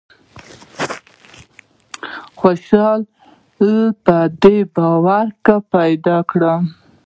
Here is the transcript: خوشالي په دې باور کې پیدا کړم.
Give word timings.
خوشالي 2.37 3.77
په 4.05 4.15
دې 4.41 4.57
باور 4.75 5.25
کې 5.45 5.55
پیدا 5.73 6.17
کړم. 6.31 6.61